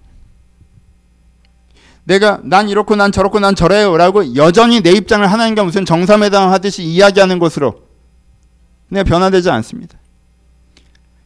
[2.05, 6.83] 내가 난 이렇고 난 저렇고 난 저래요 라고 여전히 내 입장을 하나님과 무슨 정상회담 하듯이
[6.83, 7.83] 이야기하는 것으로
[8.89, 9.99] 내가 변화되지 않습니다.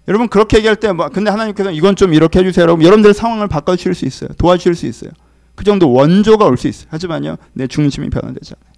[0.07, 3.95] 여러분 그렇게 얘기할 때 뭐 근데 하나님께서 이건 좀 이렇게 해주세요 라고 여러분들의 상황을 바꿔주실
[3.95, 4.29] 수 있어요.
[4.37, 5.11] 도와주실 수 있어요.
[5.55, 6.89] 그 정도 원조가 올 수 있어요.
[6.91, 8.75] 하지만요 내 중심이 변화되지 않아요.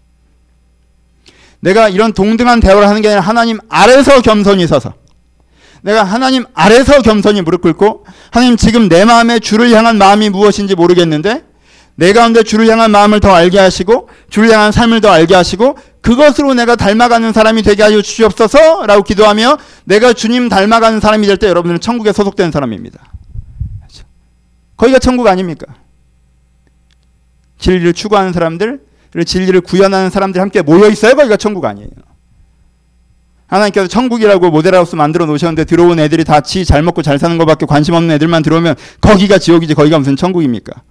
[1.60, 4.94] 내가 이런 동등한 대화를 하는 게 아니라 하나님 아래서 겸손히 서서
[5.82, 11.44] 내가 하나님 아래서 겸손히 무릎 꿇고 하나님 지금 내 마음에 주를 향한 마음이 무엇인지 모르겠는데
[11.94, 16.54] 내 가운데 주를 향한 마음을 더 알게 하시고 주를 향한 삶을 더 알게 하시고 그것으로
[16.54, 22.12] 내가 닮아가는 사람이 되게 하여 주시옵소서라고 기도하며 내가 주님 닮아가는 사람이 될 때 여러분들은 천국에
[22.12, 23.00] 소속된 사람입니다.
[23.80, 24.04] 그렇죠?
[24.76, 25.66] 거기가 천국 아닙니까?
[27.58, 28.80] 진리를 추구하는 사람들,
[29.24, 31.14] 진리를 구현하는 사람들이 함께 모여 있어요.
[31.16, 31.88] 거기가 천국 아니에요.
[33.46, 37.94] 하나님께서 천국이라고 모델하우스 만들어 놓으셨는데 들어온 애들이 다 지 잘 먹고 잘 사는 것밖에 관심
[37.94, 40.82] 없는 애들만 들어오면 거기가 지옥이지 거기가 무슨 천국입니까?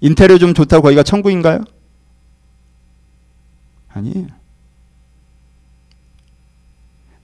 [0.00, 1.62] 인테리어 좀 좋다고 거기가 천국인가요?
[3.92, 4.26] 아니에요.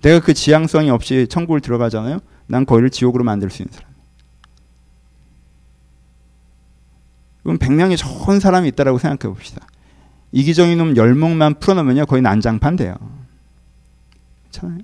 [0.02, 2.20] 내가 그 지향성이 없이 천국을 들어가잖아요.
[2.46, 3.90] 난 거기를 지옥으로 만들 수 있는 사람.
[7.42, 9.66] 그럼 100명이 좋은 사람이 있다라고 생각해 봅시다.
[10.32, 12.06] 이기적인 놈 10명만 풀어놓으면요.
[12.06, 12.94] 거의 난장판 돼요.
[14.56, 14.80] 그렇잖아요.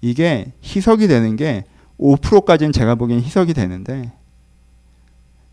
[0.00, 1.64] 이게 희석이 되는 게
[1.98, 4.12] 5%까지는 제가 보기엔 희석이 되는데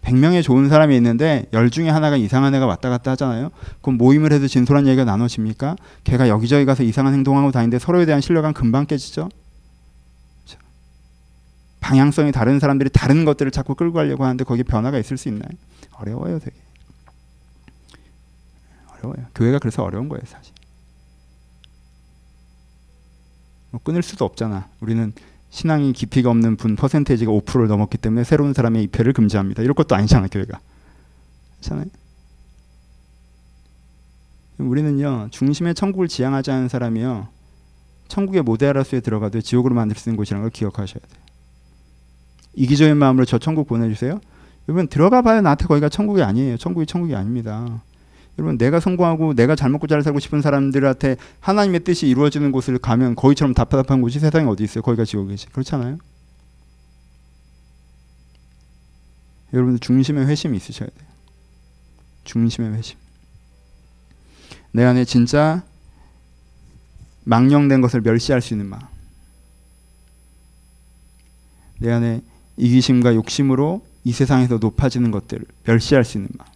[0.01, 3.51] 100명의 좋은 사람이 있는데 열 중에 하나가 이상한 애가 왔다 갔다 하잖아요.
[3.81, 5.77] 그럼 모임을 해도 진솔한 얘기가 나눠집니까?
[6.03, 9.29] 걔가 여기저기 가서 이상한 행동하고 다니는데 서로에 대한 신뢰감 금방 깨지죠.
[11.79, 15.49] 방향성이 다른 사람들이 다른 것들을 자꾸 끌고 가려고 하는데 거기에 변화가 있을 수 있나요?
[15.93, 16.55] 어려워요, 되게.
[18.93, 19.25] 어려워요.
[19.35, 20.53] 교회가 그래서 어려운 거예요, 사실.
[20.53, 20.63] 뭐
[23.79, 24.67] 끊을 수도 없잖아.
[24.79, 25.13] 우리는
[25.49, 29.61] 신앙이 깊이가 없는 분 퍼센테이지가 5%를 넘었기 때문에 새로운 사람의 입회를 금지합니다.
[29.61, 30.59] 이럴 것도 아니잖아, 교회가.
[31.59, 31.85] 그렇잖아요.
[34.57, 37.27] 우리는요, 중심의 천국을 지향하지 않은 사람이요,
[38.07, 41.23] 천국의 모델하우스에 들어가도 지옥으로 만들 수 있는 곳이라는 걸 기억하셔야 돼요.
[42.55, 44.19] 이기적인 마음으로 저 천국 보내주세요.
[44.67, 45.41] 여러분 들어가 봐요.
[45.41, 46.57] 나한테 거기가 천국이 아니에요.
[46.57, 47.81] 천국이 천국이 아닙니다.
[48.37, 53.15] 여러분 내가 성공하고 내가 잘 먹고 잘 살고 싶은 사람들한테 하나님의 뜻이 이루어지는 곳을 가면
[53.15, 54.81] 거기처럼 답답한 곳이 세상에 어디 있어요?
[54.81, 55.47] 거기가 지옥이지.
[55.49, 55.97] 그렇잖아요.
[59.53, 61.09] 여러분들 중심의 회심이 있으셔야 돼요.
[62.23, 62.97] 중심의 회심.
[64.71, 65.63] 내 안에 진짜
[67.25, 68.81] 망령된 것을 멸시할 수 있는 마음.
[71.77, 72.21] 내 안에
[72.57, 76.52] 이기심과 욕심으로 이 세상에서 높아지는 것들을 멸시할 수 있는 마음.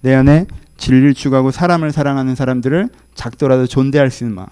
[0.00, 4.46] 내 안에 진리를 추구하고 사람을 사랑하는 사람들을 작더라도 존대할 수 있는 마음.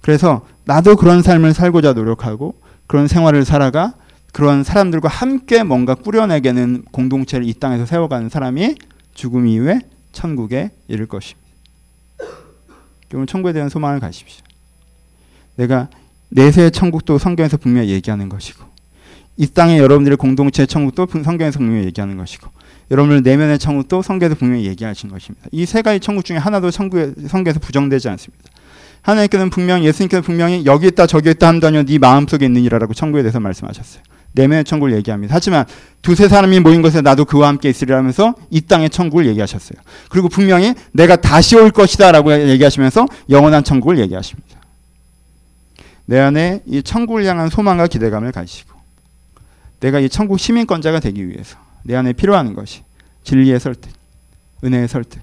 [0.00, 2.54] 그래서 나도 그런 삶을 살고자 노력하고
[2.86, 3.94] 그런 생활을 살아가
[4.32, 8.76] 그런 사람들과 함께 뭔가 꾸려내게는 공동체를 이 땅에서 세워가는 사람이
[9.14, 9.80] 죽음 이후에
[10.12, 11.48] 천국에 이를 것입니다.
[13.12, 14.44] 여러분 천국에 대한 소망을 가십시오.
[15.56, 15.88] 내가
[16.30, 18.64] 내세의 천국도 성경에서 분명히 얘기하는 것이고
[19.36, 22.50] 이 땅에 여러분들의 공동체 천국도 성경에서 분명히 얘기하는 것이고
[22.90, 25.46] 여러분들 내면의 천국도 성경에서 분명히 얘기하신 것입니다.
[25.52, 28.44] 이 세 가지 천국 중에 하나도 성경에서 부정되지 않습니다.
[29.02, 34.02] 하나님께서는 분명히 예수님께서 분명히 여기 있다 저기 있다 한다뇨 네 마음속에 있느니라라고 천국에 대해서 말씀하셨어요.
[34.32, 35.34] 내면의 천국을 얘기합니다.
[35.34, 35.64] 하지만
[36.02, 39.78] 두세 사람이 모인 곳에 나도 그와 함께 있으리라면서 이 땅의 천국을 얘기하셨어요.
[40.10, 44.60] 그리고 분명히 내가 다시 올 것이다라고 얘기하시면서 영원한 천국을 얘기하십니다.
[46.06, 48.78] 내 안에 이 천국을 향한 소망과 기대감을 가지시고
[49.80, 52.82] 내가 이 천국 시민권자가 되기 위해서 내 안에 필요한 것이
[53.24, 53.90] 진리의 설득,
[54.64, 55.22] 은혜의 설득.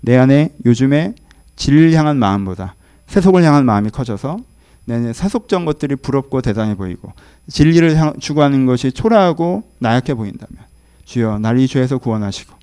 [0.00, 1.14] 내 안에 요즘에
[1.56, 2.74] 진리를 향한 마음보다
[3.06, 4.38] 세속을 향한 마음이 커져서
[4.84, 7.12] 내 세속적 것들이 부럽고 대단해 보이고
[7.48, 10.64] 진리를 향, 추구하는 것이 초라하고 나약해 보인다면
[11.04, 12.54] 주여 나를 이 죄에서 구원하시고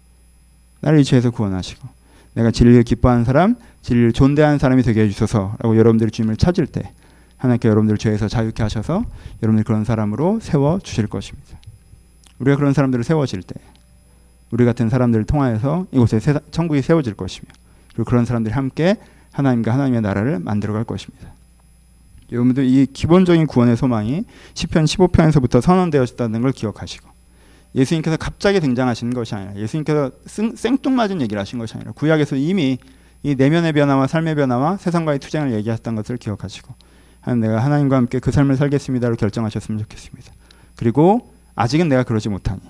[0.82, 1.88] 나를 이 죄에서 구원하시고
[2.34, 6.92] 내가 진리를 기뻐하는 사람, 진리를 존대하는 사람이 되게 해주소서라고 여러분들이 주님을 찾을 때
[7.38, 9.06] 하나님께 여러분들 죄에서 자유케 하셔서
[9.42, 11.58] 여러분들 그런 사람으로 세워 주실 것입니다.
[12.40, 13.56] 우리가 그런 사람들을 세워질 때
[14.52, 16.20] 우리 같은 사람들을 통하여서 이곳에
[16.52, 17.48] 천국이 세워질 것이며
[17.94, 18.98] 그리고 그런 사람들이 함께
[19.32, 21.34] 하나님과 하나님의 나라를 만들어갈 것입니다.
[22.32, 24.24] 여러분들 이 기본적인 구원의 소망이
[24.54, 27.10] 시편 15편에서부터 선언되어졌다는 걸 기억하시고
[27.76, 30.12] 예수님께서 갑자기 등장하시는 것이 아니라 예수님께서
[30.56, 32.78] 생뚱맞은 얘기를 하신 것이 아니라 구약에서 이미
[33.22, 36.74] 이 내면의 변화와 삶의 변화와 세상과의 투쟁을 얘기했던 것을 기억하시고
[37.40, 40.32] 내가 하나님과 함께 그 삶을 살겠습니다로 결정하셨으면 좋겠습니다.
[40.76, 42.62] 그리고 아직은 내가 그러지 못하니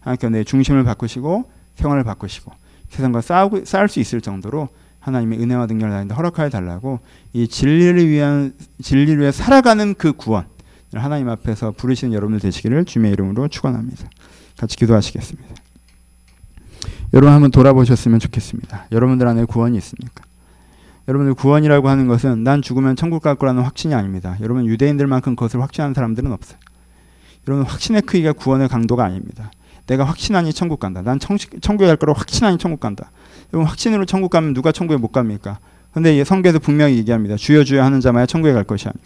[0.00, 2.52] 하나님께서 내 중심을 바꾸시고 생활을 바꾸시고
[2.90, 4.68] 세상과 싸우고 싸울 수 있을 정도로
[5.00, 7.00] 하나님의 은혜와 능력을 나한테 허락하여 달라고
[7.32, 10.46] 이 진리를 위한 진리를 위해 살아가는 그 구원
[10.94, 14.08] 하나님 앞에서 부르시는 여러분들 되시기를 주님의 이름으로 축원합니다.
[14.56, 15.54] 같이 기도하시겠습니다.
[17.14, 18.86] 여러분 한번 돌아보셨으면 좋겠습니다.
[18.92, 20.24] 여러분들 안에 구원이 있습니까?
[21.06, 24.36] 여러분들 구원이라고 하는 것은 난 죽으면 천국 갈 거라는 확신이 아닙니다.
[24.40, 26.58] 여러분 유대인들만큼 그것을 확신하는 사람들은 없어요.
[27.48, 29.50] 여러분 확신의 크기가 구원의 강도가 아닙니다.
[29.86, 31.00] 내가 확신하니 천국 간다.
[31.00, 33.10] 난 천국, 천국에 갈 거라고 확신하니 천국 간다.
[33.54, 35.58] 여러분 확신으로 천국 가면 누가 천국에 못 갑니까?
[35.94, 37.36] 근데 성경에서 분명히 얘기합니다.
[37.36, 39.02] 주여 주여 하는 자마야 천국에 갈 것이 아니고.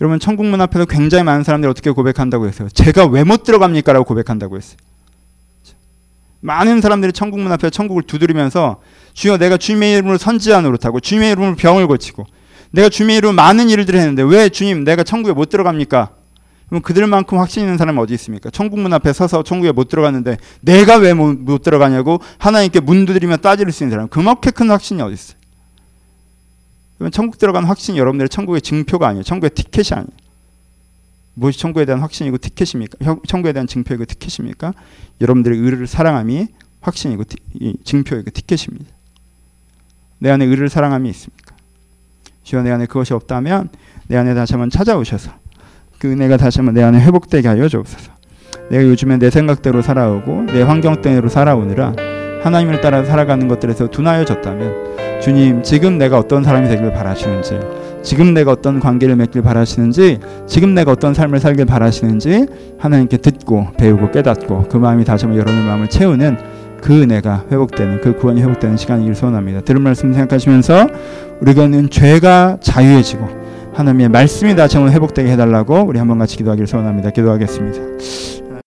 [0.00, 2.68] 여러분 천국 문 앞에서 굉장히 많은 사람들이 어떻게 고백한다고 했어요?
[2.72, 3.92] 제가 왜 못 들어갑니까?
[3.92, 4.76] 라고 고백한다고 했어요.
[6.40, 8.80] 많은 사람들이 천국 문 앞에 천국을 두드리면서
[9.14, 12.26] 주여 내가 주님의 이름으로 선지자 노릇하고 주님의 이름으로 병을 고치고
[12.70, 16.21] 내가 주님의 이름으로 많은 일을 했는데 왜 주님 내가 천국에 못 들어갑니까?
[16.72, 18.48] 그럼 그들만큼 확신 있는 사람은 어디 있습니까?
[18.48, 23.70] 천국 문 앞에 서서 천국에 못 들어갔는데 내가 왜 못 들어가냐고 하나님께 문 두드리며 따질
[23.70, 25.36] 수 있는 사람 그렇게 큰 확신이 어디 있어요?
[27.10, 29.22] 천국 들어간 확신이 여러분들의 천국의 증표가 아니에요.
[29.22, 30.16] 천국의 티켓이 아니에요.
[31.34, 33.16] 무엇이 천국에 대한 확신이고 티켓입니까?
[33.28, 34.72] 천국에 대한 증표이고 티켓입니까?
[35.20, 36.46] 여러분들의 의를 사랑함이
[36.80, 37.36] 확신이고 티,
[37.84, 38.86] 증표이고 티켓입니다.
[40.20, 41.54] 내 안에 의를 사랑함이 있습니까?
[42.44, 43.68] 주여 내 안에 그것이 없다면
[44.06, 45.41] 내 안에 다시 한번 찾아오셔서
[46.02, 48.10] 그 은혜가 다시 한번 내 안에 회복되게 하여 주옵소서.
[48.70, 51.94] 내가 요즘에 내 생각대로 살아오고 내 환경대로 살아오느라
[52.42, 57.60] 하나님을 따라 살아가는 것들에서 둔하여졌다면 주님 지금 내가 어떤 사람이 되길 바라시는지
[58.02, 62.48] 지금 내가 어떤 관계를 맺길 바라시는지 지금 내가 어떤 삶을 살길 바라시는지
[62.80, 66.36] 하나님께 듣고 배우고 깨닫고 그 마음이 다시 한번 여러분의 마음을 채우는
[66.80, 69.60] 그 은혜가 회복되는 그 구원이 회복되는 시간이길 소원합니다.
[69.60, 70.88] 들은 말씀 생각하시면서
[71.42, 73.41] 우리가는 죄가 자유해지고
[73.74, 77.10] 하나님의 말씀이 다시 한번 회복되게 해달라고 우리 한번 같이 기도하기를 소원합니다.
[77.10, 78.41] 기도하겠습니다.